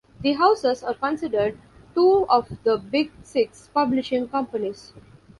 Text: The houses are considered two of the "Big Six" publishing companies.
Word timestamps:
The 0.21 0.31
houses 0.33 0.81
are 0.81 0.95
considered 0.95 1.59
two 1.93 2.25
of 2.27 2.49
the 2.63 2.79
"Big 2.79 3.11
Six" 3.21 3.69
publishing 3.71 4.27
companies. 4.29 4.93